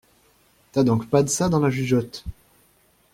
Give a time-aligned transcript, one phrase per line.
[0.71, 2.25] T'as donc pas de ça dans la jugeote!